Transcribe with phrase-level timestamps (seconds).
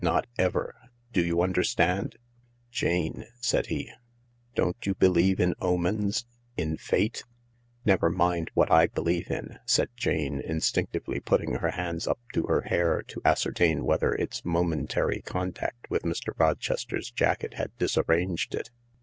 [0.03, 0.73] Not ever.
[1.13, 2.15] Do you understand?""
[2.71, 3.91] Jane," said he,"
[4.55, 6.25] don't you believe in omens
[6.57, 7.23] ^in Fate?"
[7.85, 12.47] "Never mind what I believe in," said Jane, instinc tively putting her hands up to
[12.47, 16.33] her hair to ascertain whether its momentary contact with Mr.
[16.35, 18.71] Rochester's jacket had disarranged it.